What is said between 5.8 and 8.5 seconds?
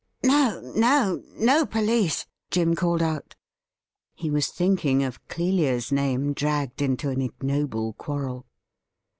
name dragged into an ignoble quarrel.